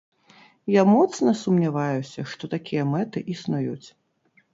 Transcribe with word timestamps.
Я 0.75 0.83
моцна 0.93 1.33
сумняваюся, 1.41 2.25
што 2.31 2.49
такія 2.55 2.87
мэты 2.95 3.23
існуюць. 3.35 3.87